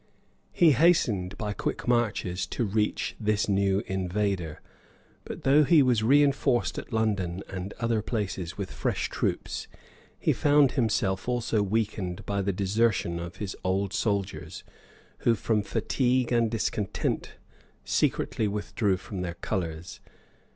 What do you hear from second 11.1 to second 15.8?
also weakened by the desertion of his old soldiers, who from